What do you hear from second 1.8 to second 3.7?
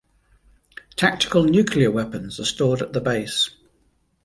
weapons are stored at the base.